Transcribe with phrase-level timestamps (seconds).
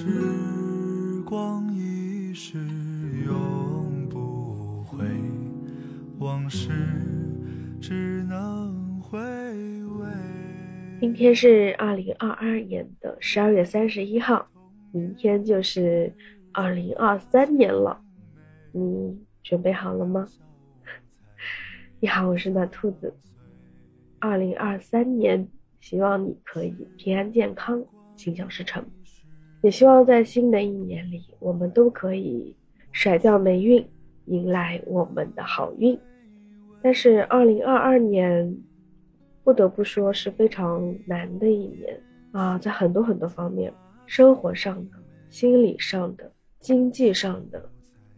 [0.00, 0.04] 时
[1.24, 2.56] 光一逝
[3.26, 5.04] 永不回，
[6.20, 6.70] 往事
[7.80, 10.06] 只能回味。
[11.00, 14.46] 今天是二零二二年的十二月三十一号，
[14.92, 16.14] 明天就是
[16.52, 18.00] 二零二三年了，
[18.70, 20.28] 你准备好了吗？
[21.98, 23.12] 你好，我是暖兔子。
[24.20, 25.48] 二零二三年，
[25.80, 27.84] 希望你可以平安健康，
[28.14, 28.80] 心想事成。
[29.60, 32.54] 也希望在新的一年里，我们都可以
[32.92, 33.84] 甩掉霉运，
[34.26, 35.98] 迎来我们的好运。
[36.80, 38.56] 但是，二零二二年
[39.42, 43.72] 不得不说是非常难的一年啊，在很多很多方面，
[44.06, 44.96] 生活上的、
[45.28, 47.68] 心理上的、经济上的，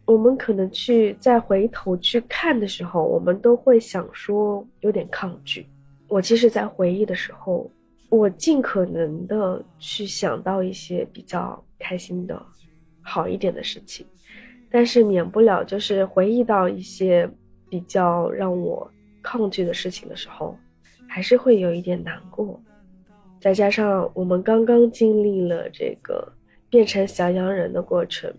[0.05, 5.67] 我们可能去再回头去看的时候，我们都会想说有点抗拒。
[6.07, 7.71] 我其实，在回忆的时候。
[8.11, 12.45] 我尽可能的去想到一些比较开心的、
[13.01, 14.05] 好一点的事情，
[14.69, 17.31] 但是免不了就是回忆到一些
[17.69, 18.91] 比较让我
[19.23, 20.59] 抗拒的事情的时候，
[21.09, 22.61] 还是会有一点难过。
[23.41, 26.31] 再加上我们刚刚经历了这个
[26.69, 28.31] 变成小羊人的过程，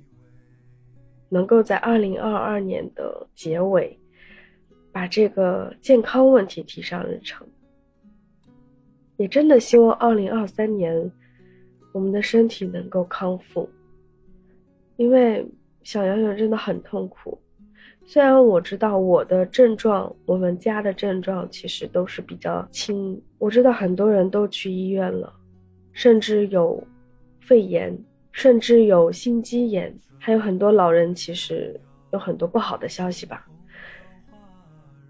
[1.30, 3.98] 能够在二零二二年的结尾
[4.92, 7.48] 把这个健康问题提上日程。
[9.22, 11.12] 也真的希望二零二三年，
[11.92, 13.70] 我们的身体能够康复。
[14.98, 15.48] 因为
[15.84, 17.40] 小杨洋真的很痛苦。
[18.04, 23.22] 虽然我知道我的症状，我们家的症状其实都是比较轻。
[23.38, 25.32] 我知道很多人都去医院了，
[25.94, 26.84] 甚至有
[27.42, 27.96] 肺炎，
[28.32, 31.80] 甚至有心肌炎，还有很多老人其实
[32.12, 33.48] 有很多不好的消息吧。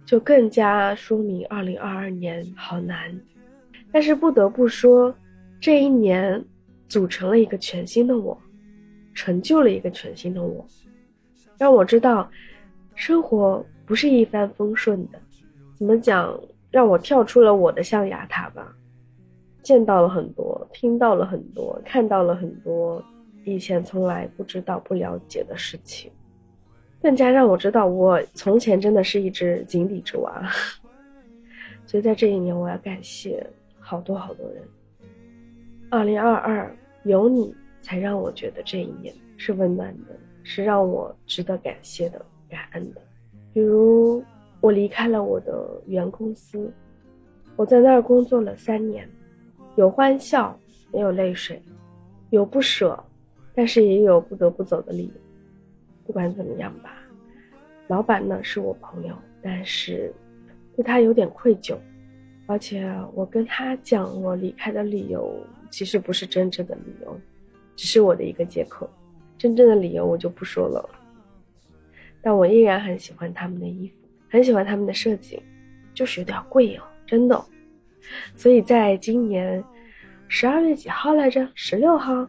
[0.05, 3.17] 就更加说明二零二二年好难。
[3.91, 5.13] 但是不得不说，
[5.59, 6.43] 这一年
[6.87, 8.37] 组成了一个全新的我，
[9.13, 10.65] 成就了一个全新的我，
[11.57, 12.29] 让我知道，
[12.95, 15.19] 生活不是一帆风顺的。
[15.77, 16.39] 怎么讲？
[16.69, 18.73] 让我跳出了我的象牙塔吧，
[19.61, 23.03] 见到了很多，听到了很多，看到了很多
[23.43, 26.09] 以前从来不知道、不了解的事情，
[27.01, 30.49] 更加让我知道，我从前真的是一只井底之蛙。
[31.85, 33.45] 所以在这一年，我要感谢。
[33.91, 34.63] 好多好多人。
[35.89, 43.01] 二零二二有你，才让我觉得这一年是温暖的，是让我值得感谢的、感恩的。
[43.51, 44.23] 比如，
[44.61, 46.71] 我离开了我的原公司，
[47.57, 49.05] 我在那儿工作了三年，
[49.75, 50.57] 有欢笑，
[50.93, 51.61] 也有泪水，
[52.29, 52.97] 有不舍，
[53.53, 55.13] 但是也有不得不走的理由。
[56.07, 56.95] 不管怎么样吧，
[57.89, 60.13] 老板呢是我朋友，但是
[60.77, 61.75] 对他有点愧疚。
[62.51, 65.33] 而且我跟他讲，我离开的理由
[65.69, 67.17] 其实不是真正的理由，
[67.77, 68.89] 只是我的一个借口。
[69.37, 70.89] 真正的理由我就不说了。
[72.21, 73.95] 但我依然很喜欢他们的衣服，
[74.29, 75.41] 很喜欢他们的设计，
[75.93, 77.41] 就是有点贵哦，真的。
[78.35, 79.63] 所以在今年
[80.27, 81.47] 十二月几号来着？
[81.55, 82.27] 十六号，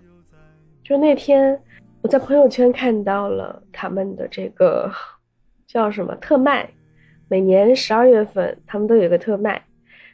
[0.84, 1.60] 就那天
[2.00, 4.88] 我在朋友圈看到了他们的这个
[5.66, 6.70] 叫什么特卖，
[7.28, 9.60] 每年十二月份他们都有个特卖。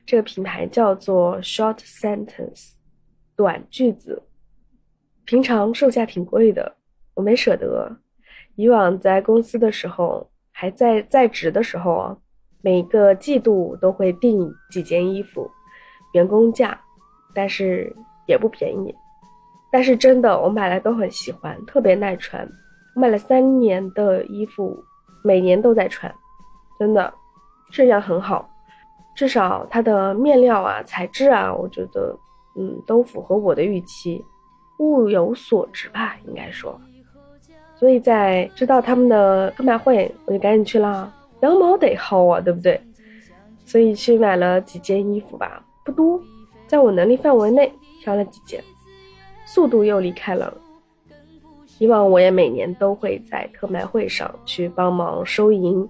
[0.09, 2.71] 这个品牌叫做 Short Sentence，
[3.37, 4.23] 短句子，
[5.27, 6.77] 平常售价挺贵的，
[7.13, 7.95] 我没舍得。
[8.55, 12.17] 以往在公司的时候，还在在职的时候啊，
[12.63, 15.51] 每个季度都会订几件衣服，
[16.15, 16.81] 员工价，
[17.35, 17.95] 但是
[18.27, 18.95] 也不便宜。
[19.71, 22.51] 但是真的，我买来都很喜欢，特别耐穿。
[22.95, 24.83] 我买了三年的衣服，
[25.23, 26.11] 每年都在穿，
[26.79, 27.13] 真的，
[27.71, 28.49] 质量很好。
[29.19, 32.17] 至少它的面料啊、材质啊，我觉得，
[32.55, 34.25] 嗯，都符合我的预期，
[34.79, 36.81] 物有所值吧，应该说。
[37.75, 42.81] 所以在知道他们的特卖会，我就赶紧去了，羊毛得薅啊，对不对？
[43.65, 46.23] 所以去买了几件衣服吧，不多，
[46.69, 48.63] 在我能力范围内挑了几件，
[49.45, 50.55] 速度又离开了。
[51.81, 55.85] 以往我也每年都会在特卖会上去帮忙收银，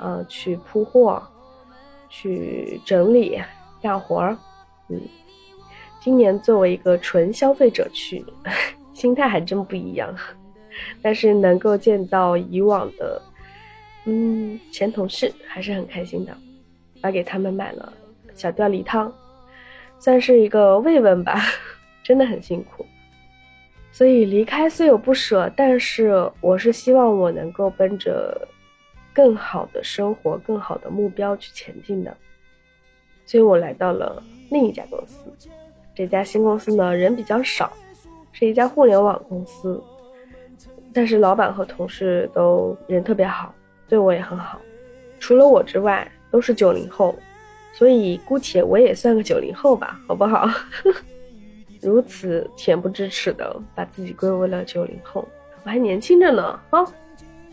[0.00, 1.22] 啊，去铺货。
[2.08, 3.40] 去整理
[3.82, 4.36] 干活儿，
[4.88, 5.00] 嗯，
[6.00, 8.24] 今年作为一个纯消费者去，
[8.92, 10.14] 心态还真不一样。
[11.00, 13.22] 但是能够见到以往的，
[14.04, 16.36] 嗯，前同事还是很开心的，
[17.02, 17.92] 还给他们买了
[18.34, 19.12] 小吊梨汤，
[19.98, 21.40] 算是一个慰问吧，
[22.04, 22.84] 真的很辛苦。
[23.90, 28.48] 所以离开虽有不舍，但是我是希望我能够奔着。
[29.16, 32.14] 更好的生活，更好的目标去前进的，
[33.24, 35.32] 所以我来到了另一家公司。
[35.94, 37.72] 这家新公司呢，人比较少，
[38.30, 39.82] 是一家互联网公司，
[40.92, 43.54] 但是老板和同事都人特别好，
[43.88, 44.60] 对我也很好。
[45.18, 47.14] 除了我之外，都是九零后，
[47.72, 50.46] 所以姑且我也算个九零后吧，好不好？
[51.80, 55.26] 如此恬不知耻的把自己归为了九零后，
[55.64, 56.84] 我还年轻着呢啊！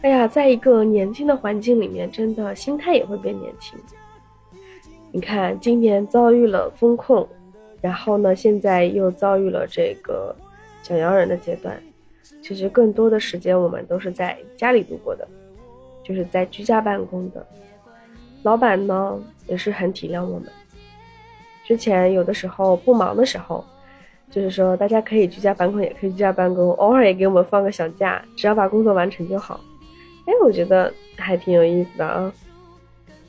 [0.04, 3.80] 哎呀，在一个年轻的环境里面，真的心态也会变年轻。
[5.14, 7.26] 你看，今年遭遇了风控，
[7.80, 10.36] 然后呢，现在又遭遇了这个
[10.82, 11.82] 小阳人的阶段。
[12.42, 15.26] 其实更多的时间我们都是在家里度过的，
[16.04, 17.46] 就是在居家办公的。
[18.42, 19.18] 老板呢
[19.48, 20.50] 也是很体谅我们。
[21.64, 23.64] 之前有的时候不忙的时候，
[24.30, 29.62] 就是说大家可以居家办公，也可以居家办公，偶尔也给我们放个小假，只要把工作完成就好。
[30.26, 32.34] 哎，我觉得还挺有意思的啊。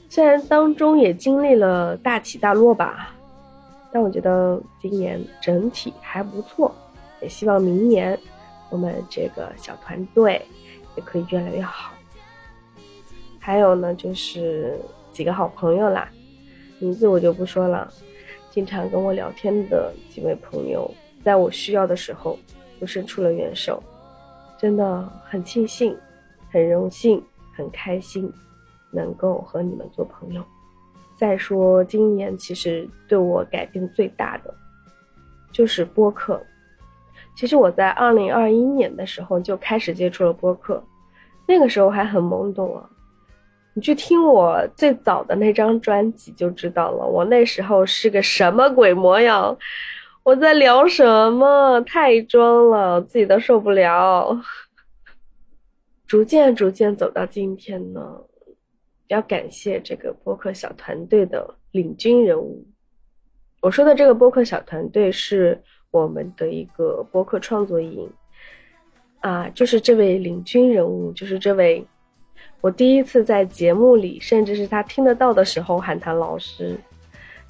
[0.08, 3.14] 虽然当中也经历了大起大落吧，
[3.92, 6.74] 但我觉得今年整体还不错。
[7.20, 8.18] 也希望明年
[8.70, 10.40] 我们这个小团队
[10.96, 11.92] 也可以越来越好。
[13.40, 14.78] 还有呢，就是
[15.10, 16.08] 几个好朋友啦，
[16.78, 17.92] 名字我就不说了。
[18.50, 20.88] 经常跟我聊天的几位朋友，
[21.24, 22.38] 在我需要的时候
[22.78, 23.82] 都伸出了援手，
[24.58, 25.96] 真的很庆幸。
[26.54, 27.20] 很荣幸，
[27.52, 28.32] 很开心，
[28.92, 30.40] 能够和你们做朋友。
[31.16, 34.54] 再说，今年其实对我改变最大的
[35.50, 36.40] 就是播客。
[37.34, 40.80] 其实我在二零二一年的时候就开始接触了播客，
[41.44, 42.88] 那个时候还很懵懂啊。
[43.72, 49.58] 你去听我最早的那张专辑就知道了，我那时候是个什么鬼模样？
[50.22, 51.80] 我在聊什么？
[51.80, 54.40] 太装了，自己都受不了。
[56.06, 58.20] 逐渐逐渐走到今天呢，
[59.08, 62.64] 要感谢这个播客小团队的领军人物。
[63.60, 65.58] 我说的这个播客小团队是
[65.90, 68.08] 我们的一个播客创作营
[69.20, 71.84] 啊，就是这位领军人物，就是这位
[72.60, 76.78] 我第一次在节目里，甚至是他听得到的时候喊他老师。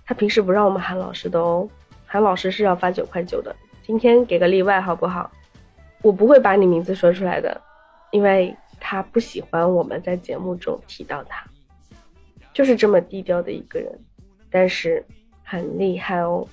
[0.06, 1.68] 他平时不让我们喊老师的哦，
[2.06, 3.54] 喊老师是要发九块九的。
[3.82, 5.30] 今天给个例外好不好？
[6.02, 7.60] 我不会把你名字说出来的。
[8.14, 11.44] 因为他不喜欢我们在节目中提到他，
[12.52, 13.90] 就是这么低调的一个人，
[14.49, 15.05] 但是
[15.43, 16.46] 很厉害哦。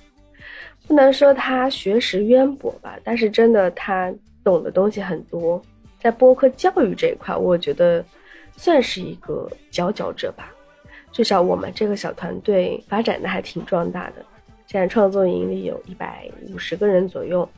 [0.88, 4.12] 不能说他学识渊博吧，但是真的他
[4.42, 5.62] 懂的东西很多。
[6.00, 8.04] 在播客教育这一块，我觉得
[8.56, 10.52] 算是一个佼佼者吧。
[11.12, 14.26] 至少我们这个小团队发展的还挺壮大的，
[14.66, 17.48] 现在创作营里有一百五十个人左右。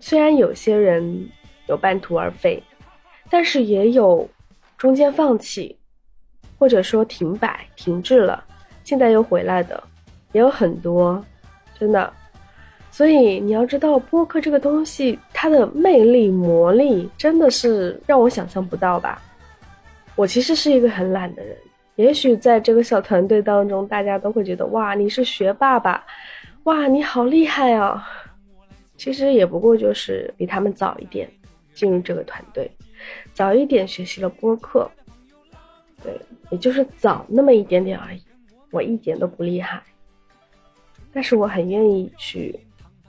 [0.00, 1.28] 虽然有些人
[1.68, 2.62] 有半途而废。
[3.32, 4.28] 但是也有
[4.76, 5.74] 中间放弃，
[6.58, 8.44] 或者说停摆、停滞了，
[8.84, 9.82] 现在又回来的
[10.32, 11.24] 也有很多，
[11.78, 12.12] 真的。
[12.90, 19.22] 所以你要知道，播客这个东西，它的魅力、魔力真的是让我想象不到吧。
[20.14, 21.56] 我其实是一个很懒的人，
[21.96, 26.04] 也许在这个小团队当中，大家都会觉得哇，你是学霸吧？
[26.64, 28.06] 哇，你好厉害啊！
[28.98, 31.26] 其实也不过就是比他们早一点
[31.72, 32.70] 进入这个团队。
[33.32, 34.90] 早一点学习了播客，
[36.02, 36.12] 对，
[36.50, 38.22] 也就是早那么一点点而已，
[38.70, 39.82] 我一点都不厉害，
[41.12, 42.58] 但是我很愿意去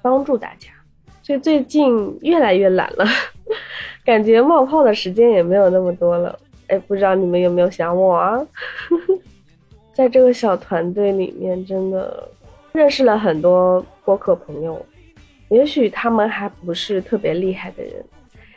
[0.02, 0.70] 帮助大家，
[1.22, 3.06] 所以最近越来越懒了，
[4.04, 6.38] 感觉冒泡的时间也没有那么多了。
[6.68, 8.40] 哎，不知道你们有没有想我啊？
[9.94, 12.28] 在这个小团队里面，真的
[12.72, 14.84] 认识了很多播客朋友，
[15.50, 18.04] 也许他们还不是特别厉害的人，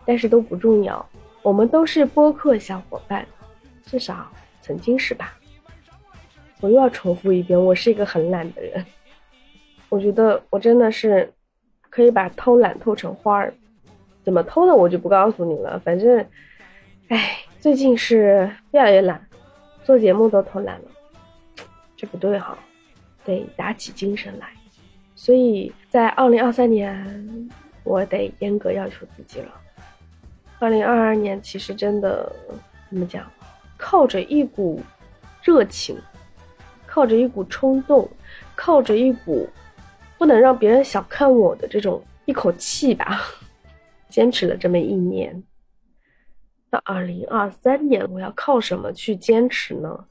[0.07, 1.05] 但是都不重要。
[1.47, 3.25] 我们都是播客小伙伴，
[3.85, 4.27] 至少
[4.61, 5.33] 曾经是吧？
[6.61, 8.85] 我又要重复一遍，我是一个很懒的人。
[9.89, 11.33] 我觉得我真的是
[11.89, 13.55] 可以把偷懒偷成花儿，
[14.25, 15.79] 怎么偷的我就不告诉你了。
[15.79, 16.27] 反正，
[17.11, 19.25] 哎，最近是越来越懒，
[19.85, 20.89] 做节目都偷懒了，
[21.97, 22.59] 这不对哈，
[23.25, 24.49] 得打起精神来。
[25.15, 27.49] 所以在二零二三年，
[27.85, 29.53] 我得严格要求自己了。
[30.59, 32.31] 二零二二年其实真的
[32.89, 33.31] 怎么讲？
[33.77, 34.81] 靠着一股
[35.43, 35.99] 热情，
[36.87, 38.09] 靠着一股冲动，
[38.55, 39.47] 靠着一股
[40.17, 43.21] 不能让别人小看我的这种一口气吧，
[44.09, 45.43] 坚持了这么一年。
[46.71, 50.07] 那二零二三年我要靠什么去坚持呢？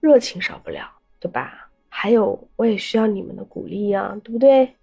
[0.00, 1.70] 热情少不了，对吧？
[1.88, 4.74] 还有我也需要你们的鼓励呀，对不对？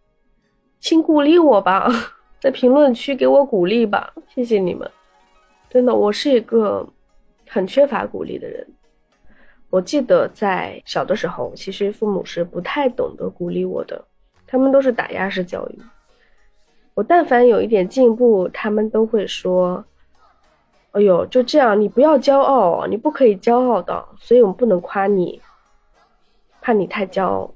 [0.80, 1.91] 请鼓励我吧，
[2.39, 4.89] 在评论区给我鼓励吧，谢谢你们。
[5.72, 6.86] 真的，我是一个
[7.48, 8.68] 很缺乏鼓励的人。
[9.70, 14.04] 我记得在小的时候，其实父母是不太懂得鼓励我的，
[14.46, 15.80] 他们都是打压式教育。
[16.94, 19.82] 我但凡有一点进步，他们都会说
[20.92, 25.42] ：“哎呦，就这样，你不要骄傲，你不可以骄傲的。”所以我们不能夸你，
[26.60, 27.50] 怕你太骄傲，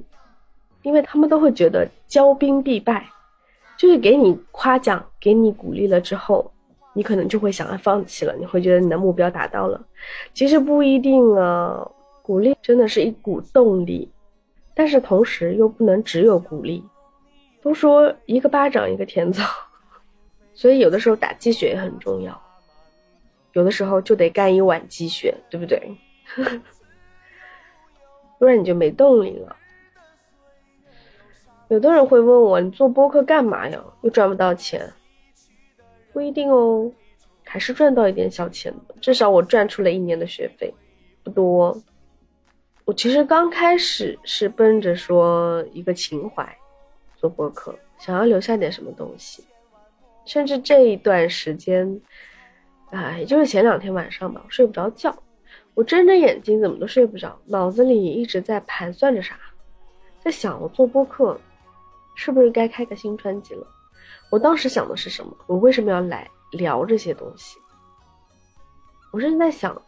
[0.84, 3.10] 因为他们都会觉得骄兵必败，
[3.78, 6.50] 就是给你夸奖、给你鼓励了之后，
[6.96, 9.86] 你可能就会想要放弃了，你会觉得你的目标达到了。
[10.34, 11.86] 其实不一定啊，
[12.24, 14.10] 鼓励真的是一股动力，
[14.74, 16.84] 但是同时又不能只有鼓励。
[17.62, 19.44] 都说一个巴掌一个甜枣，
[20.54, 22.42] 所以有的时候打鸡血也很重要，
[23.54, 25.82] 有的时候就得干一碗鸡血，对不对？
[28.38, 29.56] 不然你就没动力了。
[31.70, 33.84] 有的人会问我，你做播客干嘛呀？
[34.02, 34.94] 又赚不到钱？
[36.16, 36.90] 不一定哦，
[37.44, 40.74] 还是赚到一点小钱的，至少我赚出了一年的学费，
[41.26, 41.78] 不多。
[42.86, 46.58] 我其实刚开始是奔着说一个情怀。
[47.18, 49.44] 做播客，想要留下点什么东西，
[50.26, 52.00] 甚至这一段时间，
[52.92, 55.14] 啊，也就是前两天晚上吧，睡不着觉，
[55.74, 59.38] 我睁着眼睛怎么都睡不着，脑子里一直在盘算着啥，
[60.20, 61.38] 在想我做播客
[62.16, 63.68] 是不是该开个新专辑了？
[64.36, 65.34] 我当时想的是什么？
[65.48, 67.58] 我为什么要来聊这些东西？
[69.14, 69.82] 我是在想，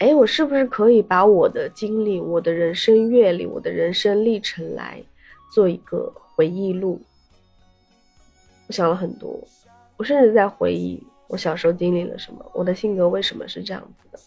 [0.00, 5.02] 哎，我是不是可以把我的经历、我的人生阅历、我的人生历程来
[5.50, 6.12] 做一个。
[6.34, 6.98] 回忆录，
[8.66, 9.38] 我想了很多，
[9.98, 14.18] 我甚至在回忆我小时候经历了什么，我的性格为什么是这样子的，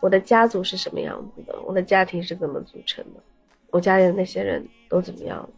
[0.00, 3.20] 我的家族是什么样子的，我的家庭是怎么组成的，
[3.70, 5.48] 我家里的那些人都怎么样。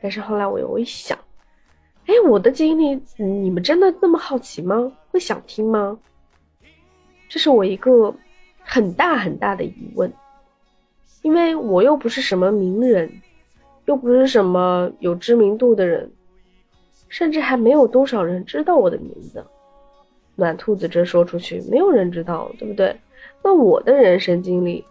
[0.00, 1.18] 但是后来我又一想，
[2.10, 4.90] 哎，我的经历，你们真的那么好奇吗？
[5.12, 5.96] 会想听吗？
[7.28, 8.12] 这是我一个
[8.64, 10.12] 很大很大的疑问，
[11.22, 13.08] 因为我又不是什么名人。
[13.86, 16.08] 又不是什么有知名度的人，
[17.08, 19.44] 甚至还没有多少人知道我的名字。
[20.36, 22.94] 暖兔子这说出去，没有人知道，对不对？
[23.42, 24.84] 那我的人生经历，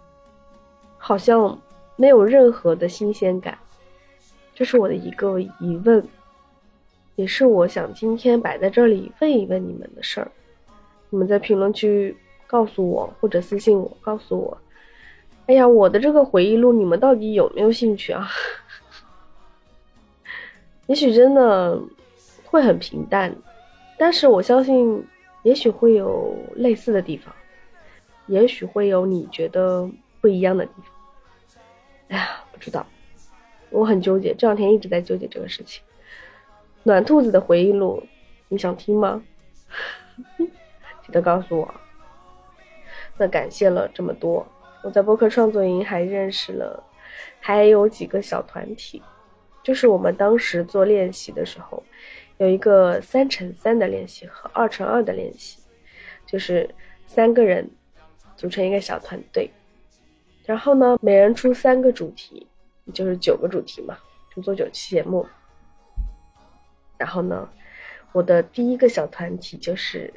[0.98, 1.58] 好像
[1.96, 3.58] 没有任何的新鲜感，
[4.54, 6.06] 这是我的一个疑问，
[7.20, 10.32] 也是我想今天摆在这里问一问你们的事儿。
[11.10, 12.16] 你们在评论区
[12.48, 14.58] 告诉我，或者私信我告诉我。
[15.46, 18.30] 哎呀，我的这个回忆录，你们到底有没有兴趣啊？
[20.88, 21.78] 也许真的
[22.46, 23.36] 会很平淡，
[23.98, 25.06] 但是我相信，
[25.44, 27.36] 也许会有类似的地方，
[28.28, 29.86] 也许会有你觉得
[30.22, 30.86] 不一样的地方。
[32.08, 32.88] 哎呀，不知道，
[33.72, 35.84] 我很纠结，这两天一直在纠结这个事情。
[36.89, 38.01] 暖兔子的回忆录，
[38.48, 39.24] 你想听吗？
[41.05, 41.72] 记得告诉我。
[43.15, 44.43] 那感谢了这么多，
[44.81, 46.84] 我在播客创作营还认识了，
[47.39, 49.03] 还有几个小团体。
[49.62, 51.84] 就是我们当时做练习的时候，
[52.38, 55.60] 有一个三乘三的练习和二乘二的练习，
[56.25, 56.67] 就是
[57.05, 57.69] 三个人
[58.36, 59.48] 组成一个小团队，
[60.43, 62.48] 然后呢，每人出三个主题，
[62.91, 63.96] 就是九个主题嘛，
[64.36, 65.24] 就做九期节目。
[67.00, 67.50] 然后呢，
[68.12, 70.13] 我的第一个小团体就是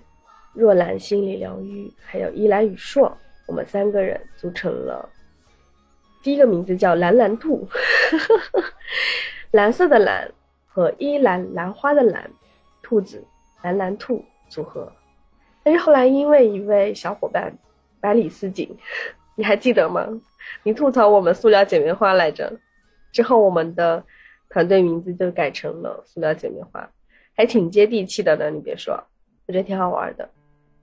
[0.52, 5.08] 若兰心理疗愈，还有依兰宇硕，我们三个人组成了，
[6.22, 7.66] 第一个名字叫蓝蓝兔。
[9.52, 10.30] 蓝色的蓝
[10.66, 12.28] 和依兰兰花的兰，
[12.82, 13.22] 兔子
[13.62, 14.90] 蓝蓝兔组合。
[15.62, 17.56] 但是后来因为一位小伙伴
[18.00, 18.68] 百里思锦，
[19.36, 20.08] 你还记得吗？
[20.64, 22.52] 你吐槽我们塑料姐妹花来着，
[23.12, 24.02] 之后我们的
[24.52, 26.86] 团队名字就改成了塑料姐妹花，
[27.34, 28.50] 还挺接地气的呢。
[28.50, 28.92] 你别说，
[29.46, 30.28] 我觉得挺好玩的。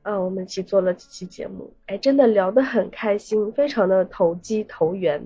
[0.02, 5.24] 啊，我们一起做了几期节目，哎，真的聊得很开心，非常的投机投缘，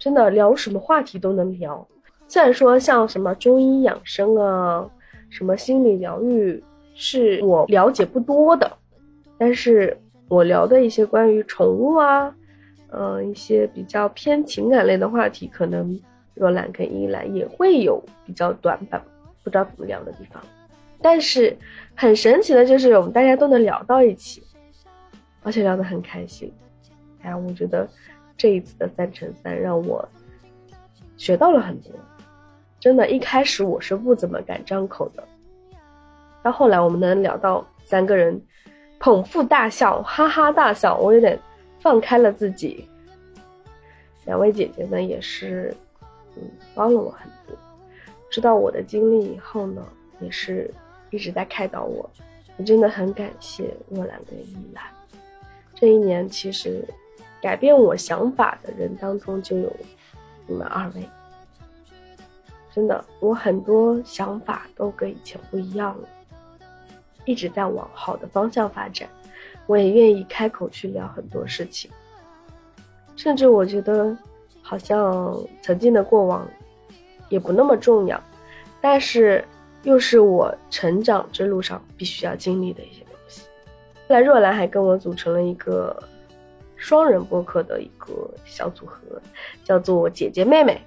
[0.00, 1.86] 真的聊什么话题都能聊。
[2.26, 4.90] 虽然说像什么中医养生啊，
[5.30, 6.60] 什么心理疗愈
[6.96, 8.68] 是我了解不多的，
[9.38, 9.96] 但是
[10.28, 12.34] 我聊的一些关于宠物啊，
[12.90, 15.96] 嗯，一些比较偏情感类的话题，可能
[16.34, 19.02] 若兰跟依兰也会有比较短板，
[19.42, 20.42] 不知道怎么聊的地方。
[21.00, 21.56] 但是
[21.94, 24.42] 很神奇的就是我们大家都能聊到一起，
[25.42, 26.52] 而且聊得很开心。
[27.22, 27.88] 哎呀，我觉得
[28.36, 30.06] 这一次的三乘三让我
[31.16, 31.92] 学到了很多。
[32.80, 35.24] 真的，一开始我是不怎么敢张口的，
[36.42, 38.38] 到后来我们能聊到三个人
[38.98, 41.38] 捧腹大笑，哈哈大笑，我有点
[41.80, 42.86] 放开了自己。
[44.26, 45.74] 两位姐姐呢，也是
[46.36, 46.42] 嗯
[46.74, 47.56] 帮了我很多，
[48.30, 49.86] 知道我的经历以后呢，
[50.20, 50.72] 也是
[51.10, 52.08] 一直在开导我。
[52.56, 54.84] 我真的很感谢若兰跟依兰。
[55.74, 56.84] 这一年其实
[57.42, 59.72] 改变我想法的人当中就有
[60.46, 61.08] 你们二位。
[62.72, 66.08] 真的，我很多想法都跟以前不一样了，
[67.24, 69.08] 一直在往好的方向发展。
[69.66, 71.90] 我也愿意开口去聊很多事情，
[73.16, 74.16] 甚至我觉得，
[74.66, 76.48] 好像曾经的过往
[77.28, 78.18] 也不那么重要，
[78.80, 79.44] 但是
[79.82, 83.42] 又是我成长之路上必须要经历的一些东西。
[84.08, 86.02] 后来若兰还跟我组成了一个
[86.76, 88.98] 双人播客的一个小组合，
[89.62, 90.80] 叫做姐姐妹妹。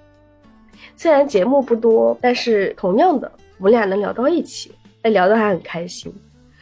[0.95, 6.11] 虽然节目不多，但是同样的，我们俩能聊到一起，哎，聊得还很开心。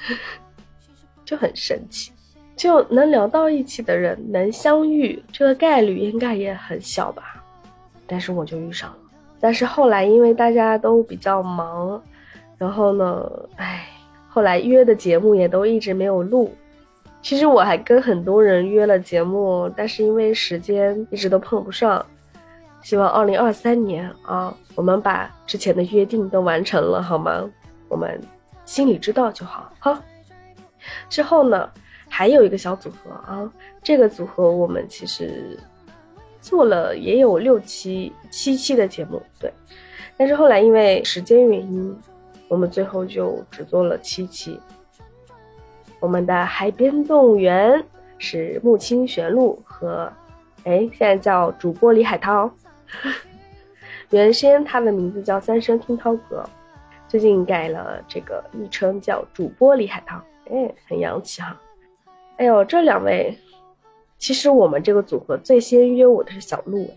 [1.26, 2.12] 就很神奇，
[2.56, 7.44] 就能聊到一起的人能相遇，这个概率应该也很小吧？
[8.08, 8.98] 但是我就遇上了。
[9.40, 12.02] 但是后来因为大家都比较忙，
[12.58, 13.88] 然后呢，唉，
[14.28, 16.54] 后来约的节目也都一直没有录。
[17.22, 22.04] 其实我还跟很多人约了节目，但是因为时间一直都碰不上。
[22.82, 27.44] 希望二零二三年啊，我们把之前的约定都完成了，好吗？
[27.90, 28.22] 我们
[28.64, 30.00] 心里知道就好，哈。
[31.10, 31.68] 之后呢，
[32.18, 33.52] 还有一个小组合啊，
[33.84, 35.60] 这个组合我们其实
[36.40, 39.52] 做了也有六期、七期的节目，对。
[40.16, 41.94] 但是后来因为时间原因，
[42.48, 44.58] 我们最后就只做了七期。
[46.00, 47.84] 我们的海边动物园
[48.18, 50.10] 是木青玄露和，
[50.64, 52.50] 哎，现在叫主播李海涛。
[54.12, 56.50] 原先他的名字叫三生听涛阁，
[57.10, 60.16] 最近改了这个昵称叫主播李海涛。
[60.50, 61.60] 哎，很洋气哈！
[62.38, 63.38] 哎呦，这两位，
[64.18, 66.90] 其实我们这个组合最先约我的是小鹿，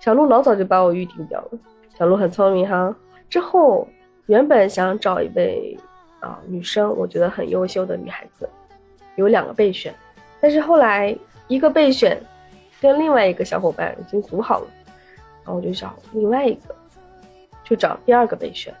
[0.00, 1.50] 小鹿老早就把我预定掉了。
[1.98, 2.94] 小鹿很聪明哈。
[3.28, 3.86] 之后
[4.26, 5.76] 原本想找一位
[6.20, 8.48] 啊女生，我觉得很优秀的女孩子，
[9.16, 9.94] 有两个备选，
[10.40, 11.14] 但是后来
[11.48, 12.18] 一个备选
[12.80, 14.66] 跟另外一个小伙伴已经组好了，
[15.44, 16.74] 然后我就找另外一个，
[17.62, 18.72] 就找第二个备选。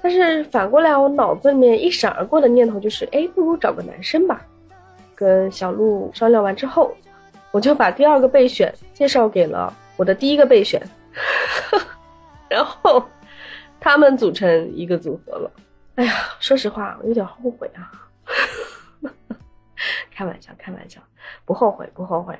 [0.00, 4.46] 但是反过来，我脑子里面一闪而过的念头就是，哎，不如找个男生吧。
[5.18, 6.94] 跟小鹿商量完之后，
[7.50, 10.80] 我就把第二个备选介绍给了我的第一个备选，
[12.48, 13.02] 然后
[13.80, 15.50] 他们组成一个组合了。
[15.96, 17.90] 哎呀，说实话，我有点后悔啊。
[20.14, 21.00] 开玩笑，开玩笑，
[21.44, 22.38] 不后悔，不后悔，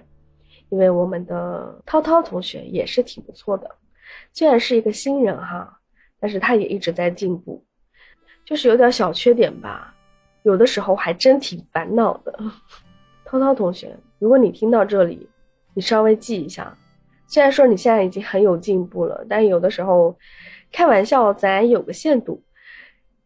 [0.69, 3.69] 因为我们的涛涛同学也是挺不错的，
[4.33, 5.75] 虽然是一个新人哈。
[6.21, 7.65] 但是他也一直在进步，
[8.45, 9.95] 就是有点小缺点吧，
[10.43, 12.39] 有的时候还真挺烦恼的。
[13.25, 15.29] 涛涛同学，如果你听到这里，
[15.75, 16.77] 你稍微记一下。
[17.27, 20.17] 虽然说你现在已经很有进步了，但有的时候
[20.73, 22.43] 开玩笑咱有个限度，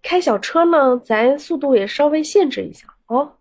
[0.03, 3.33] 开小车呢，咱速度也稍微限制一下哦。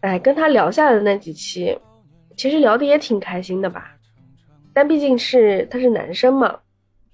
[0.00, 1.78] 哎，跟他聊下来的那几期，
[2.36, 3.96] 其实聊的也挺开心的吧，
[4.74, 6.58] 但毕竟是他是男生嘛。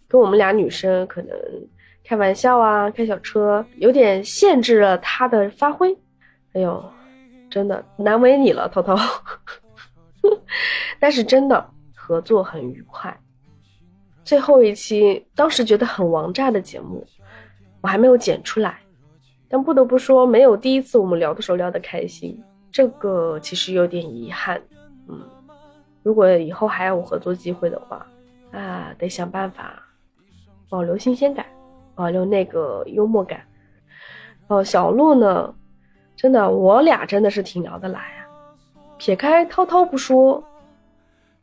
[0.08, 1.36] 跟我们俩女生可能
[2.06, 5.92] 开玩笑啊，开小车有点限制了他的发挥。
[6.52, 6.82] 哎呦，
[7.50, 8.96] 真的难为你了，涛涛。
[11.00, 13.18] 但是真的合作很愉快。
[14.22, 17.04] 最后一期当时觉得很王炸的节目，
[17.80, 18.78] 我还没有剪出来，
[19.48, 22.40] 但不得不说没有第一次我们聊的时候聊得开心，
[22.70, 24.62] 这个其实有点遗憾。
[25.08, 25.20] 嗯，
[26.04, 28.06] 如果以后还有合作机会的话，
[28.52, 29.82] 啊，得想办法。
[30.68, 31.46] 保留新鲜感，
[31.96, 33.40] 保留那个幽默感。
[34.46, 35.52] 哦，小鹿呢？
[36.14, 38.22] 真的，我俩真的是挺聊得来啊。
[38.96, 40.42] 撇开涛涛不说，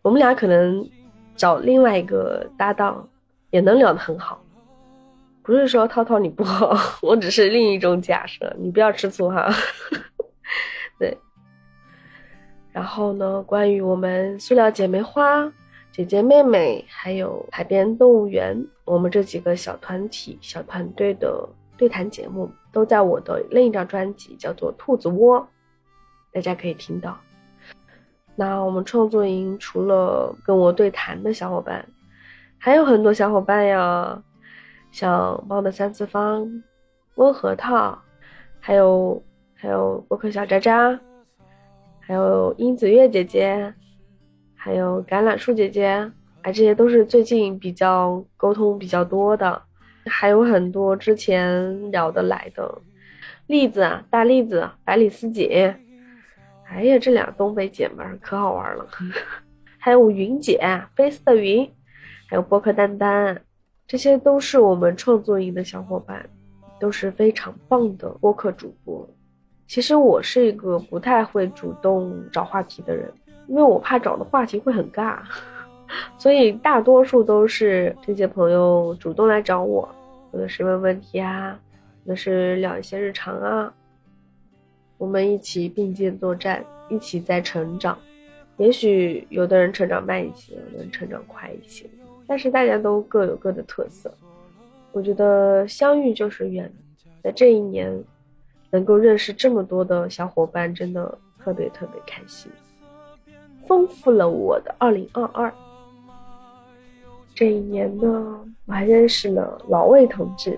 [0.01, 0.89] 我们俩可能
[1.35, 3.05] 找另外一个搭档
[3.49, 4.41] 也能聊得很好。
[5.43, 9.47] 不是说涛涛你不好， 我只是另一种假设，你不要吃醋哈。
[10.97, 11.17] 对。
[12.71, 15.51] 然后呢，关于我们塑料姐妹花。
[15.91, 25.39] 姐姐妹妹，还有海边动物园，我们这几个小团体、小团队的对谈节目，都在我的另一张专辑，叫做《兔子窝》，
[26.31, 27.17] 大家可以听到。
[28.35, 31.85] 那我们创作营除了跟我对谈的小伙伴，
[32.57, 34.21] 还有很多小伙伴呀，
[34.91, 36.63] 像猫的三次方、
[37.15, 37.97] 温核桃，
[38.59, 40.99] 还有还有博客小渣渣，
[41.99, 43.73] 还有殷子月姐姐。
[44.55, 46.09] 还有橄榄树姐姐，
[46.43, 49.61] 哎，这些都是最近比较沟通比较多的，
[50.05, 52.81] 还有很多之前聊得来的，
[53.47, 55.49] 栗子啊，大栗子，百里思锦，
[56.67, 58.85] 哎呀，这俩东北姐们可好玩了，
[59.79, 60.59] 还有云姐，
[60.95, 61.69] 飞丝的云，
[62.29, 63.41] 还有播客丹丹，
[63.87, 66.29] 这些都是我们创作营的小伙伴，
[66.77, 69.09] 都是非常棒的播客主播。
[69.65, 73.09] 其实我是一个不太会主动找话题的人。
[73.45, 75.17] 因为我怕找的话题会很尬，
[76.17, 79.87] 所以大多数都是这些朋友主动来找我，
[80.31, 81.59] 有的是问问题啊，
[82.05, 83.73] 有的是聊一些日常啊，
[84.97, 87.97] 我们一起并肩作战，一起在成长。
[88.57, 91.85] 也许有的人成长慢一些，有的人成长快一些，
[92.27, 94.13] 但是大家都各有各的特色。
[94.91, 96.71] 我觉得相遇就是缘，
[97.23, 97.91] 在这一年
[98.69, 102.51] 能够认识这么多的小伙伴，真的特别特别开心，
[103.67, 105.51] 丰富了我的二零二二。
[107.43, 110.57] 这一年呢，我还认识了老魏同志。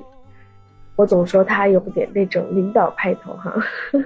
[0.96, 3.52] 我总说他有点那种领导派头哈，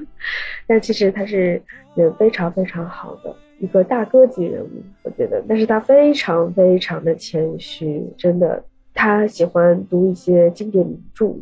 [0.65, 1.61] 但其实他是
[1.93, 4.69] 人非常非常好的一个大哥级人物，
[5.03, 5.43] 我觉得。
[5.45, 8.63] 但是他非常非常的谦虚，真的。
[8.93, 11.35] 他喜欢读一些经典名著，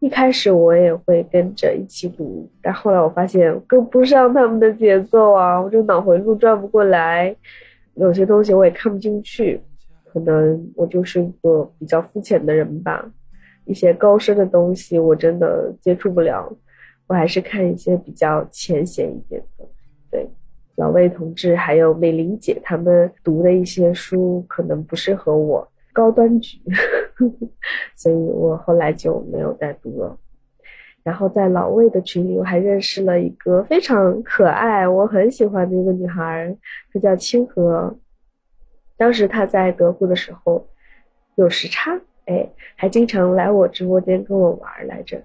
[0.00, 7.34] 一开始我也会跟着一起读，但后来我发现跟不上他们的节奏啊，我这脑回路转不过来，
[7.94, 9.58] 有些东西我也看不进去。
[10.12, 13.10] 可能我就是一个比较肤浅的人吧，
[13.64, 16.54] 一些高深的东西我真的接触不了，
[17.06, 19.64] 我还是看一些比较浅显一点的。
[20.10, 20.28] 对，
[20.76, 26.58] 老魏同志还有美玲姐他们读的一些书可能不适合我，高端局，
[27.96, 30.14] 所以我后来就没有再读了。
[31.02, 36.54] 然后在老魏的群里，我还认识了一个非常可爱、我很喜欢的一个女孩，
[36.92, 37.96] 她叫清河。
[39.02, 40.64] 当时他在德国的时候
[41.34, 45.20] 有时差，哎，还经常来我直播间跟我玩来着，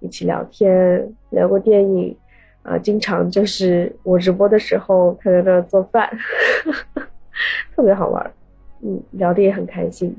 [0.00, 2.14] 一起聊天，聊过电影，
[2.62, 6.06] 啊，经常就是我直播的时候他在那做饭，
[7.74, 8.30] 特别好玩，
[8.82, 10.14] 嗯，聊的也很开心。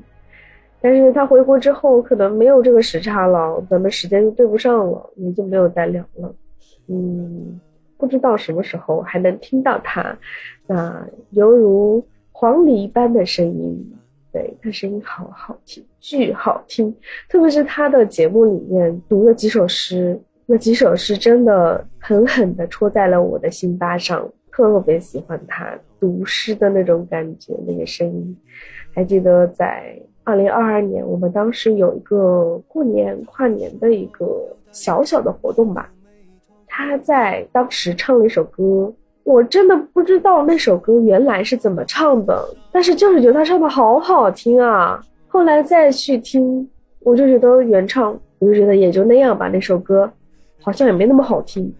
[0.80, 6.34] 但是他回国之后可能没有这个时差了，咱们时间就对不上了，也就没有再聊了。
[6.88, 7.60] 嗯，
[7.96, 10.18] 不知道什么时候还能听到他，
[10.66, 12.04] 那犹如。
[12.36, 13.96] 黄鹂般的声音，
[14.32, 16.92] 对他声音好好听，巨好听。
[17.28, 28.36] 特别是他的节目里面读了几首诗，那几首诗真的狠狠地戳在了我的心巴上，特别喜欢他读诗的那种感觉，那个声音。
[28.92, 34.26] 还记得在二零二二年，我们当时有一个过年跨年的一个
[34.72, 35.88] 小小的活动吧，
[36.66, 38.92] 他在当时唱了一首歌。
[39.24, 45.02] 我真的不知道那首歌原来是怎么唱的，但是就是觉得他唱的好好听啊。
[45.26, 46.68] 后来再去听，
[47.00, 49.48] 我就觉得原唱，我就觉得也就那样吧。
[49.48, 50.08] 那首歌
[50.60, 51.72] 好像也没那么好听，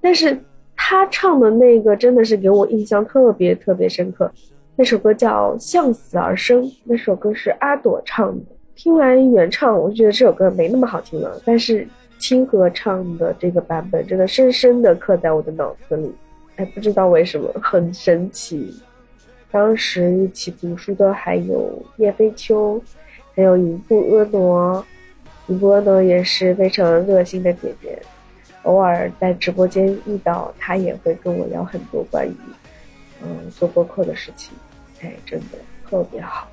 [0.00, 0.38] 但是
[0.76, 4.30] 他唱的那个真的是给我印象特别特别深刻。
[4.76, 8.44] 那首歌叫《向死而生》，那首歌是阿朵唱的。
[8.74, 11.86] 听完原唱，我就觉得这首歌没那么好听了，但是
[12.18, 16.12] 清河唱的这个版本真的深深的刻在我的脑子里。
[16.56, 18.74] 哎，不知道为什么很神奇。
[19.50, 22.80] 当时一起读书的还有叶飞秋，
[23.34, 24.84] 还有一部婀娜，
[25.46, 27.98] 一部婀娜也是非常热心的姐姐。
[28.62, 32.34] 偶尔在直播间遇到她，也会跟我聊很多关于
[33.22, 34.52] 嗯做播客的事情。
[35.02, 36.48] 哎，真的特别好。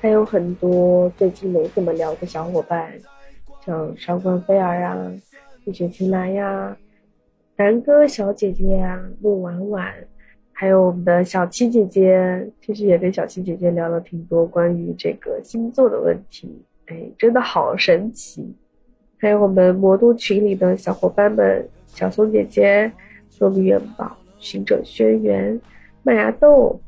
[0.00, 2.92] 还有很多最近没怎么聊的小伙伴，
[3.66, 5.10] 像上官飞儿啊，
[5.64, 6.76] 一雪晴岚呀。
[7.58, 9.92] 南哥小姐姐呀，陆婉婉，
[10.52, 16.48] 还有我们的小七姐姐，其实也跟小七姐姐聊了挺多关于这个星座的问题，
[16.86, 18.48] 哎，真的好神奇。
[19.18, 22.88] 还有我们魔都群里的小伙伴们，小松姐姐、
[23.40, 25.58] 糯米元宝、行者轩辕、
[26.04, 26.80] 麦芽豆，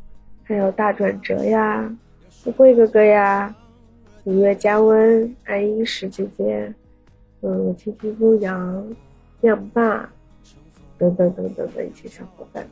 [0.44, 1.92] 还有大转折呀、
[2.30, 3.52] 富贵哥哥呀、
[4.22, 6.72] 五月加温、爱英石姐姐，
[7.40, 8.86] 嗯，七七牧羊、
[9.40, 10.08] 亮爸。
[11.00, 12.62] 等等等等的一些小伙伴，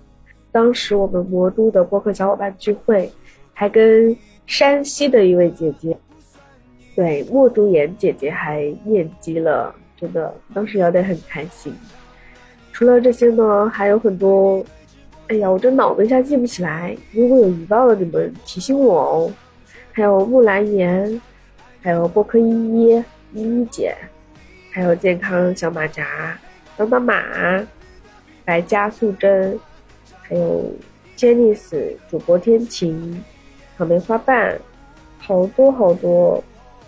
[0.53, 3.11] 当时我们魔都的播客小伙伴聚会，
[3.55, 4.15] 还跟
[4.47, 5.97] 山西的一位姐姐，
[6.95, 11.75] 对莫竹妍姐姐还面基了，真的当时聊得很开心。
[12.71, 14.63] 除了这些呢，还有很多，
[15.29, 19.33] 哎呀，我这脑子一下记不起来，如果有遗忘的，你们提醒我哦。
[19.91, 21.21] 还有木兰言，
[21.81, 23.97] 还有播客依依依依姐，
[24.71, 26.39] 还有健康小马甲
[26.77, 27.15] 当当马。
[28.49, 29.61] 白加素贞，
[30.23, 30.73] 还有
[31.19, 33.23] Janice 主播天晴，
[33.77, 34.59] 草莓花瓣，
[35.19, 36.43] 好多好多。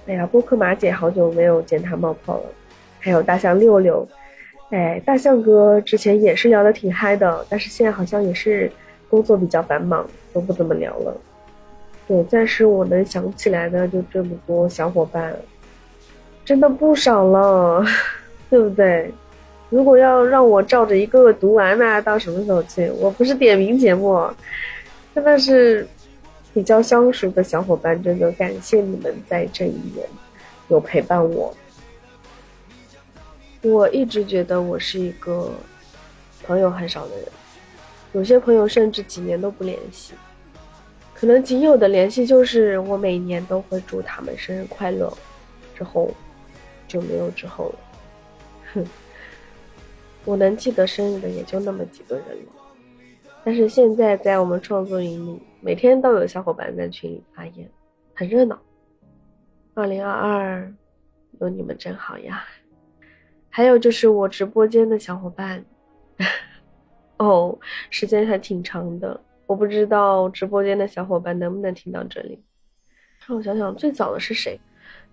[0.06, 2.44] 哎呀，波克马姐好久没有见她冒泡了。
[2.98, 4.08] 还有大象六六，
[4.70, 8.72] 哎，大象哥之前也是聊得挺嗨的，但是现在好像也是
[9.10, 11.14] 工作比较繁忙，都不怎么聊了。
[12.08, 15.36] 对，暂时我能想起来的就这么多小伙伴，
[16.42, 17.84] 真的不少了，
[18.48, 19.12] 对不对？
[19.70, 22.90] 如果要让我照着一个个读完，那到什么时候去？
[22.98, 24.28] 我不是点名节目，
[25.14, 25.86] 真的是
[26.52, 30.04] 比较相熟的小伙伴，真的感谢你们在这一年
[30.68, 31.54] 有陪伴我。
[33.62, 35.52] 我一直觉得我是一个
[36.42, 37.26] 朋友很少的人，
[38.12, 40.14] 有些朋友甚至几年都不联系，
[41.14, 45.12] 可能仅有的联系就是我每年都会祝他们生日快乐，
[45.76, 46.10] 之后
[46.88, 47.74] 就没有之后了。
[48.72, 48.84] 哼，
[50.24, 52.52] 我能记得生日的也就那么几个人了。
[53.42, 57.68] 但是现在在我们创作营里，每天都有小伙伴在群里发言，
[58.14, 58.58] 很热闹。
[59.72, 60.74] 二零二二，
[61.40, 62.44] 有你们真好呀！
[63.48, 65.64] 还有就是我直播间的小伙伴，
[67.16, 72.42] 哦，时间还挺长的，我不知道直播间的小伙伴能不能听到这里。
[73.26, 74.60] 让我想想，最早的是谁？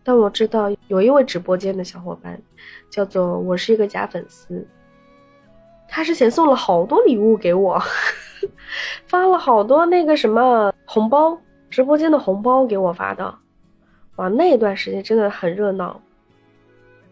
[0.03, 2.41] 但我知道有一位直播间的小伙伴，
[2.89, 4.67] 叫做我是一个假粉丝。
[5.87, 7.81] 他之前送了好多礼物给我，
[9.07, 11.37] 发了好多那个什么红包，
[11.69, 13.33] 直播间的红包给我发的，
[14.17, 15.99] 哇，那段时间真的很热闹。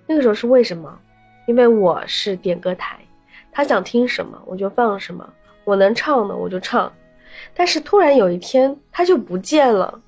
[0.06, 1.00] 那个时候是为什么？
[1.48, 2.98] 因为我是点歌台，
[3.52, 5.28] 他想听什么我就放什么，
[5.64, 6.92] 我能唱的我就唱。
[7.54, 10.00] 但是突然有一天他就不见了，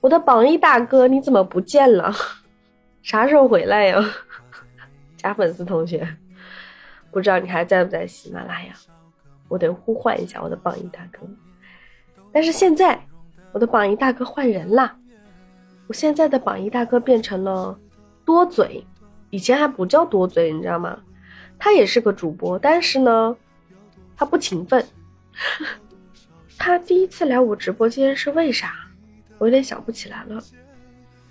[0.00, 2.12] 我的榜一大哥你怎么不见了？
[3.02, 4.04] 啥时候回来呀？
[5.16, 6.06] 假粉丝同学。
[7.10, 8.72] 不知道你还在不在喜马拉雅？
[9.48, 11.20] 我得呼唤一下我的榜一大哥。
[12.32, 13.00] 但是现在
[13.52, 14.96] 我的榜一大哥换人啦，
[15.86, 17.78] 我现在的榜一大哥变成了
[18.24, 18.84] 多嘴，
[19.30, 20.98] 以前还不叫多嘴，你知道吗？
[21.58, 23.36] 他也是个主播，但是呢，
[24.16, 24.84] 他不勤奋。
[26.58, 28.74] 他第一次来我直播间是为啥？
[29.38, 30.42] 我有点想不起来了。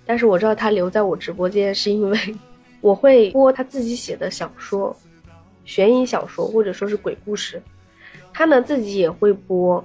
[0.04, 2.36] 但是我知道他留在我直播间是因为
[2.80, 4.96] 我会播他自己写的小说。
[5.66, 7.60] 悬疑小说或者说是鬼故事，
[8.32, 9.84] 他呢自己也会播，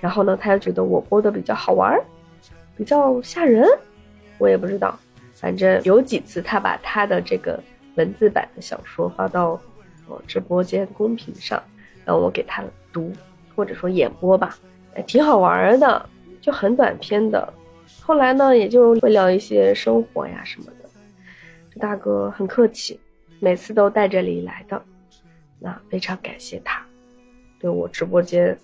[0.00, 2.00] 然后呢他又觉得我播的比较好玩，
[2.76, 3.68] 比较吓人，
[4.38, 4.98] 我也不知道，
[5.34, 7.60] 反正有几次他把他的这个
[7.96, 9.60] 文字版的小说发到
[10.06, 11.62] 我直播间公屏上，
[12.04, 13.12] 让我给他读
[13.56, 14.56] 或者说演播吧，
[15.04, 16.08] 挺好玩的，
[16.40, 17.52] 就很短篇的，
[18.00, 20.88] 后来呢也就会聊一些生活呀什么的，
[21.74, 23.00] 这大哥很客气，
[23.40, 24.80] 每次都带着礼来的。
[25.60, 26.84] 那非常感谢他，
[27.58, 28.56] 对我直播间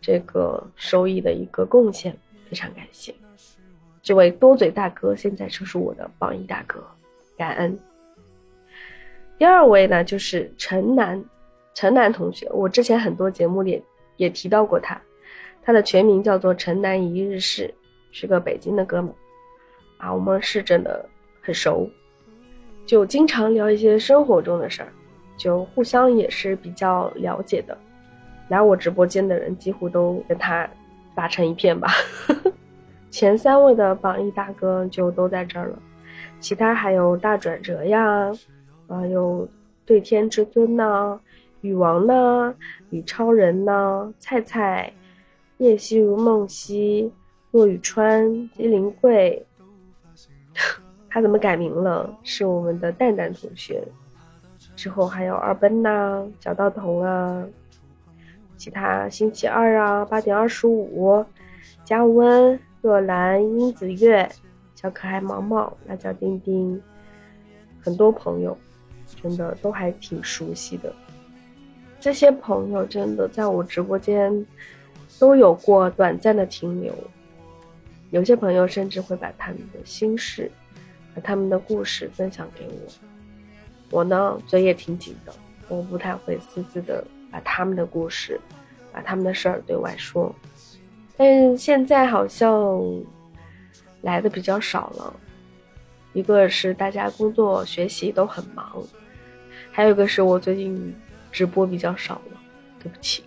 [0.00, 2.16] 这个收益的一个贡献，
[2.48, 3.14] 非常感谢
[4.02, 6.84] 这位多嘴大哥，现在就是我的榜一大哥，
[7.36, 7.78] 感恩。
[9.38, 11.24] 第二位呢，就是陈楠，
[11.74, 13.82] 陈楠同学，我之前很多节目里
[14.16, 15.00] 也提到过他，
[15.62, 17.72] 他的全名叫做陈楠一日市，
[18.10, 19.14] 是个北京的哥们，
[19.98, 21.08] 啊，我们是真的
[21.40, 21.88] 很熟，
[22.84, 24.92] 就经常聊一些生活中的事儿。
[25.42, 27.76] 就互相也是比较了解的，
[28.46, 30.68] 来我直播间的人几乎都跟他
[31.16, 31.88] 打成一片吧。
[33.10, 35.78] 前三位的榜一大哥就都在这儿了，
[36.38, 38.30] 其他还有大转折呀，
[38.86, 39.48] 啊有
[39.84, 41.18] 对天至尊呐，
[41.60, 42.54] 禹王呐，
[42.90, 44.92] 李超人呐，菜菜，
[45.58, 47.12] 叶希如梦溪，
[47.50, 49.44] 骆宇川，金灵贵，
[51.10, 52.16] 他怎么改名了？
[52.22, 53.82] 是我们的蛋蛋同学。
[54.74, 57.44] 之后还有二奔呐，小道童啊，
[58.56, 61.24] 其他星期二啊，八点二十五，
[61.84, 64.28] 加温，若兰，英子月，
[64.74, 66.80] 小可爱毛毛，辣椒丁丁，
[67.80, 68.56] 很多朋友，
[69.22, 70.92] 真的都还挺熟悉的。
[72.00, 74.44] 这些朋友真的在我直播间
[75.20, 76.92] 都有过短暂的停留，
[78.10, 80.50] 有些朋友甚至会把他们的心事
[81.14, 83.11] 和他们的故事分享给我。
[83.92, 85.32] 我呢，嘴也挺紧的，
[85.68, 88.40] 我不太会私自的把他们的故事，
[88.90, 90.34] 把他们的事儿对外说。
[91.14, 92.82] 但现在好像
[94.00, 95.14] 来的比较少了，
[96.14, 98.82] 一个是大家工作学习都很忙，
[99.70, 100.94] 还有一个是我最近
[101.30, 102.40] 直播比较少了，
[102.82, 103.24] 对不起，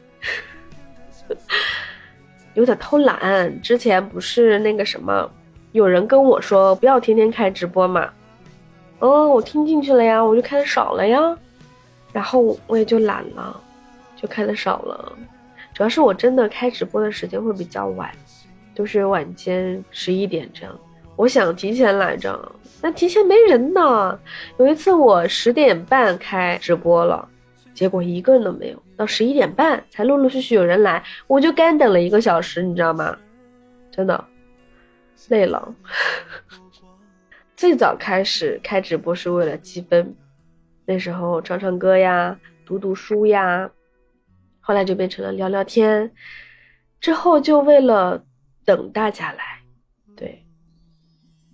[2.55, 3.61] 有点偷懒。
[3.61, 5.31] 之前不是那个什么，
[5.73, 8.11] 有人跟我说不要天天开直播嘛。
[8.99, 11.37] 哦，我听进去了呀，我就开的少了呀，
[12.13, 13.61] 然后我也就懒了，
[14.15, 15.13] 就开的少了。
[15.73, 18.09] 主要是我真的开直播的时间会比较晚，
[18.73, 20.79] 都是晚间十一点这样。
[21.17, 24.19] 我想提前来着，但提前没人呢。
[24.57, 27.27] 有一次我十点半开直播了，
[27.73, 33.15] 结果一个人都没有，到十一点半才陆陆续续有人来，我就干等了一个小时，你知道吗？
[33.91, 34.25] 真的
[35.29, 35.73] 累了。
[37.65, 40.15] 最早开始开直播是为了积分，
[40.85, 43.67] 那时候唱唱歌呀，读读书呀，
[44.59, 46.11] 后来就变成了聊聊天，
[46.99, 48.23] 之后就为了
[48.63, 49.59] 等大家来，
[50.15, 50.45] 对，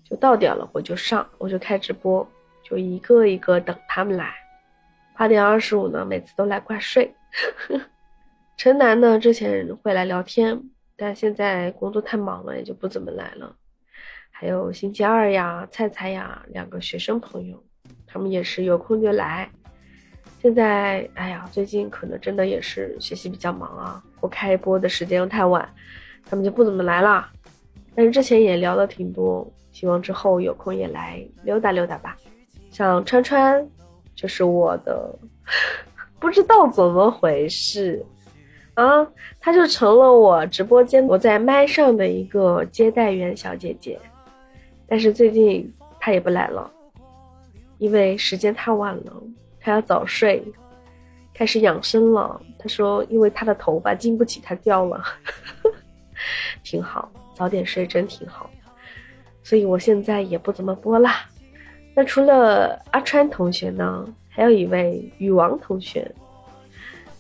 [0.04, 2.30] 就到点了我就上，我就开直播，
[2.62, 4.34] 就一个一个等他们来。
[5.16, 7.16] 八点二十五呢，每次都来挂睡。
[8.60, 10.62] 陈楠呢，之前会来聊天，
[10.98, 13.56] 但现在工作太忙了，也就不怎么来了。
[14.42, 17.64] 还有星期二呀，菜菜呀，两个学生朋友，
[18.08, 19.48] 他们也是有空就来。
[20.42, 25.72] 现在，哎呀，最近可能真的也是学习比较忙啊，我开播的时间又太晚，
[26.26, 27.30] 他们就不怎么来了。
[27.94, 32.18] 但是之前也聊了挺多，希望之后有空也来溜达溜达吧。
[32.72, 33.64] 像川川，
[34.16, 35.16] 就是我的，
[36.20, 38.04] 不知道怎么回事，
[38.74, 39.08] 啊，
[39.40, 44.00] 她就成了我直播间我在麦上的一个接待员小姐姐。
[44.92, 46.70] 但是最近他也不来了，
[47.78, 49.24] 因为时间太晚了。
[49.62, 50.44] 他要早睡，
[51.34, 52.42] 开始养生了。
[52.60, 55.02] 他说，因为他的头发经不起他掉了，
[56.62, 58.50] 挺好，早点睡真挺好。
[59.42, 61.26] 所以我现在也不怎么播啦。
[61.96, 66.14] 那除了阿川同学呢，还有一位禹王同学。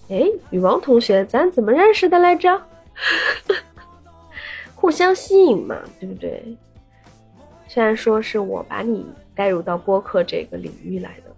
[0.09, 2.61] 哎，禹王同学，咱怎么认识的来着？
[4.75, 6.43] 互相吸引嘛，对不对？
[7.73, 11.33] 虽然说是我把你带入到播客这个领域来的。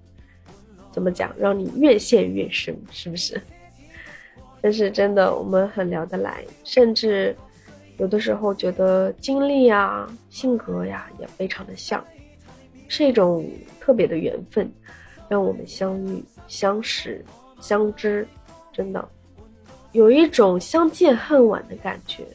[0.92, 1.32] 怎么讲？
[1.38, 3.40] 让你越陷越深，是不是？
[4.60, 7.36] 但是真的，我们很聊得来，甚至
[8.00, 12.04] 有的时候觉得经历呀、性格呀也非常的像，
[12.88, 13.48] 是一种
[13.80, 14.68] 特别的缘分，
[15.30, 17.24] 让我们相遇、相识、
[17.62, 18.28] 相知，
[18.72, 19.08] 真的
[19.92, 22.26] 有一种相见恨晚的感觉。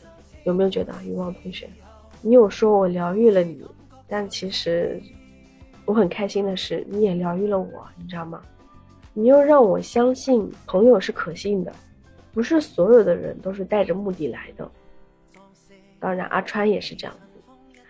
[0.45, 1.69] 有没有觉得，余望同学？
[2.23, 3.61] 你有说我疗愈了你，
[4.09, 5.01] 但其实。
[5.85, 8.43] 我很开心的是，你也疗愈了我，你知道吗？
[9.15, 11.73] 你又让我相信朋友是可信的，
[12.35, 14.71] 不是所有的人都是带着目的来的。
[15.99, 17.81] 当然，阿川也是这样子。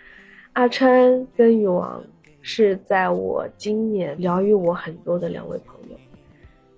[0.52, 2.00] 阿川跟禹王
[2.40, 5.96] 是在我今年疗愈我很多的两位朋友，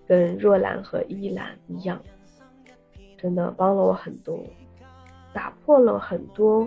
[0.09, 2.01] 跟若兰和依兰一样，
[3.19, 4.43] 真的帮了我很多，
[5.35, 6.67] 打破了很多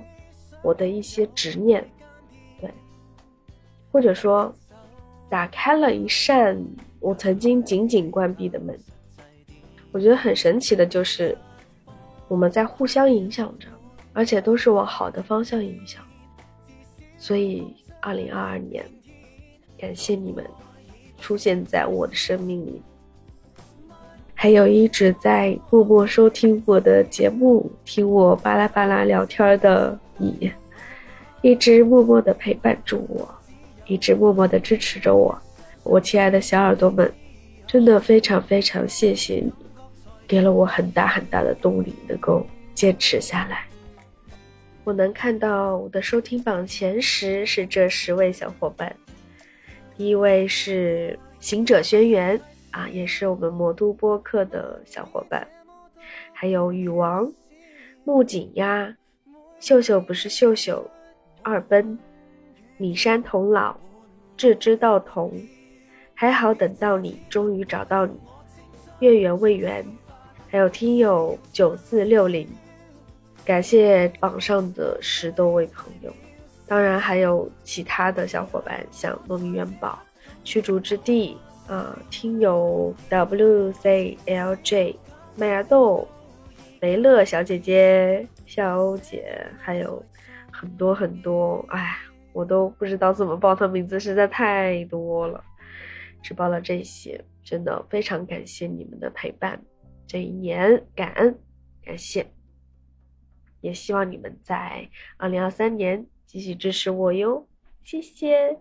[0.61, 1.83] 我的一些执念。
[3.93, 4.51] 或者说，
[5.29, 6.59] 打开了一扇
[6.99, 8.75] 我曾经紧紧关闭的门。
[9.91, 11.37] 我觉得很神奇的就是，
[12.27, 13.67] 我们在互相影响着，
[14.11, 16.03] 而且都是往好的方向影响。
[17.19, 18.83] 所以，二零二二年，
[19.77, 20.43] 感谢你们
[21.19, 22.81] 出现在我的生命里，
[24.33, 30.51] 还有一直在默默收听我的节目、听我巴拉巴拉聊天的你，
[31.43, 33.29] 一直默默的陪伴着我。
[33.85, 35.37] 一直默默的支持着我，
[35.83, 37.13] 我亲爱的小耳朵们，
[37.67, 39.51] 真的非常非常谢谢你，
[40.27, 43.65] 给了我很大很大的动力，能够坚持下来。
[44.85, 48.95] 我能看到我的收听榜前十是这十位小伙伴，
[49.97, 52.39] 第一位是行者轩辕
[52.71, 55.47] 啊，也是我们魔都播客的小伙伴，
[56.33, 57.31] 还有禹王、
[58.03, 58.95] 木槿呀、
[59.59, 60.89] 秀秀不是秀秀、
[61.41, 61.97] 二奔。
[62.77, 63.75] 米山童姥，
[64.35, 65.31] 志之道童，
[66.13, 68.19] 还好等到你，终于找到你，
[68.99, 69.85] 月圆未圆，
[70.49, 72.47] 还有听友九四六零，
[73.45, 76.11] 感谢榜上的十多位朋友，
[76.67, 79.99] 当然还有其他的小伙伴，像糯米元宝、
[80.43, 84.95] 驱逐之地啊，听友 WCLJ、
[85.35, 86.07] 麦芽豆、
[86.81, 90.03] 梅乐小姐姐、笑欧姐，还有
[90.51, 91.97] 很多很多，哎。
[92.33, 95.43] 我都不知道怎么报他名字，实在太多了，
[96.21, 97.23] 只报了这些。
[97.43, 99.61] 真的非常感谢你们的陪伴，
[100.07, 101.37] 这一年感恩
[101.83, 102.25] 感谢，
[103.59, 107.45] 也希望你们在二零二三年继续支持我哟，
[107.83, 108.57] 谢谢。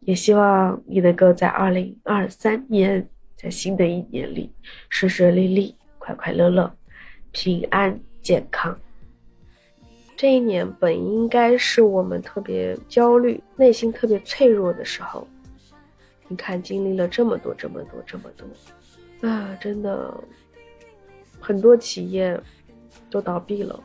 [0.00, 3.06] 也希望你能够在二零二三年，
[3.36, 4.50] 在新的一年里
[4.88, 6.74] 顺顺利利、快快乐乐、
[7.32, 8.78] 平安健康。
[10.16, 15.26] 这一年本应该是我们特别焦虑、内心特别脆弱的时候。
[16.28, 20.14] 你看，经历了这么多、这么多、这么多，啊，真的，
[21.38, 22.40] 很多企业
[23.10, 23.78] 都倒闭了，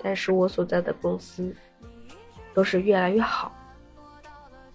[0.00, 1.52] 但是我所在的公司
[2.54, 3.52] 都是越来越好。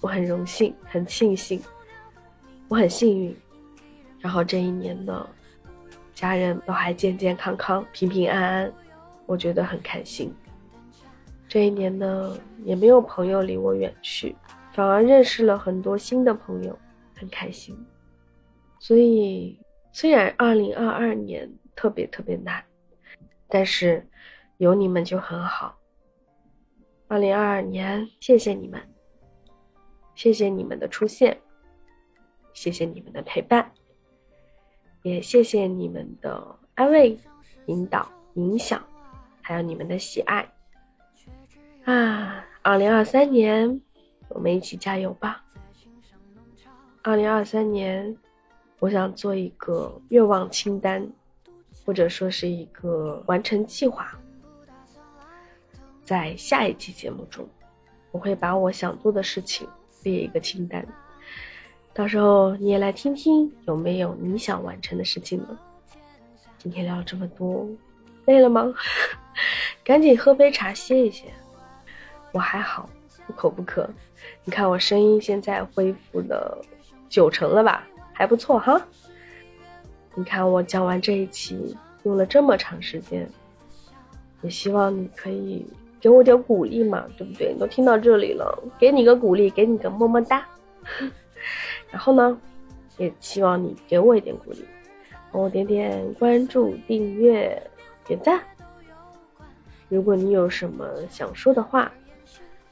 [0.01, 1.61] 我很荣幸，很庆幸，
[2.67, 3.35] 我很幸运。
[4.19, 5.25] 然后这一年呢，
[6.13, 8.73] 家人都还健健康康、平平安安。
[9.25, 10.33] 我觉得很开心，
[11.47, 14.35] 这一年呢，也没有朋友离我远去，
[14.73, 16.77] 反而认识了很多新的朋友，
[17.15, 17.75] 很开心。
[18.79, 19.59] 所以，
[19.91, 22.63] 虽然二零二二年特别特别难，
[23.47, 24.07] 但是
[24.57, 25.77] 有你们就很好。
[27.07, 28.81] 二零二二年，谢谢你们，
[30.13, 31.39] 谢谢你们的出现，
[32.53, 33.71] 谢谢你们的陪伴，
[35.03, 37.17] 也谢谢你们的安慰、
[37.67, 38.83] 引导、影响，
[39.47, 40.51] 还有你们的喜爱。
[41.83, 43.79] 啊，二零二三年，
[44.29, 45.43] 我们一起加油吧！
[47.03, 48.17] 二零二三年，
[48.79, 51.07] 我想做一个愿望清单。
[51.85, 54.19] 或者说是一个完成计划，
[56.03, 57.47] 在下一期节目中，
[58.11, 59.69] 我会把我想做的事情
[60.01, 60.83] 列一个清单，
[61.93, 65.55] 到时候你也来听听有没有你想完成的事情呢？
[66.57, 67.69] 今天聊了这么多，
[68.25, 68.73] 累了吗？
[69.83, 71.25] 赶紧喝杯茶歇一歇。
[72.31, 72.89] 我还好，
[73.27, 73.89] 不口不渴。
[74.43, 76.61] 你看我声音现在恢复了
[77.07, 77.87] 九成了吧？
[78.13, 78.81] 还不错哈。
[80.15, 83.29] 你看我讲完这一期用了这么长时间，
[84.41, 85.65] 也希望你可以
[85.99, 87.51] 给我点鼓励嘛，对不对？
[87.53, 90.45] 你都听到这里了，给你个鼓励，给你个么么哒。
[91.91, 92.37] 然后呢，
[92.97, 94.65] 也希望你给我一点鼓励，
[95.31, 97.61] 帮我点点关注、订阅、
[98.05, 98.41] 点赞。
[99.89, 101.91] 如果你有什么想说的话，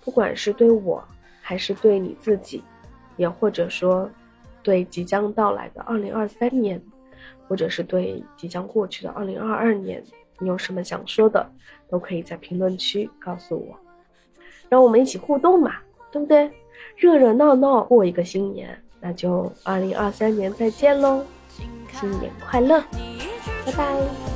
[0.03, 1.03] 不管是对我，
[1.41, 2.63] 还是对你自己，
[3.17, 4.09] 也或者说
[4.61, 6.81] 对即将到来的二零二三年。
[7.45, 10.01] 或者是对即将过去的二零二二年，
[10.39, 11.45] 你有什么想说的，
[11.89, 13.77] 都可以在评论区告诉我，
[14.69, 15.75] 让我们一起互动嘛，
[16.09, 16.49] 对不对？
[16.95, 21.23] 热热闹闹过一个新年，那就二零二三年再见喽，
[21.91, 22.81] 新年快乐，
[23.65, 24.32] 拜拜。